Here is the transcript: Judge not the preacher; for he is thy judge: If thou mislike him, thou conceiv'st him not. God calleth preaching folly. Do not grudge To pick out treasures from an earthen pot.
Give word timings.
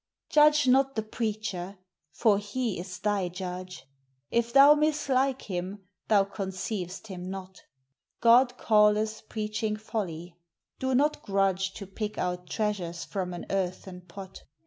Judge 0.31 0.67
not 0.67 0.95
the 0.95 1.03
preacher; 1.03 1.77
for 2.11 2.39
he 2.39 2.79
is 2.79 2.97
thy 2.97 3.29
judge: 3.29 3.83
If 4.31 4.51
thou 4.51 4.73
mislike 4.73 5.43
him, 5.43 5.83
thou 6.07 6.23
conceiv'st 6.25 7.05
him 7.05 7.29
not. 7.29 7.61
God 8.19 8.57
calleth 8.57 9.21
preaching 9.29 9.77
folly. 9.77 10.39
Do 10.79 10.95
not 10.95 11.21
grudge 11.21 11.75
To 11.75 11.85
pick 11.85 12.17
out 12.17 12.47
treasures 12.49 13.03
from 13.05 13.31
an 13.31 13.45
earthen 13.51 14.01
pot. 14.01 14.41